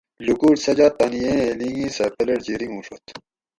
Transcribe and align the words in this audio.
لوکوٹ 0.25 0.55
سجاد 0.65 0.91
تانی 0.97 1.19
یییں 1.23 1.55
لینگی 1.59 1.87
سہ 1.95 2.05
پلٹجی 2.15 2.53
رِنگوڛت 2.59 3.05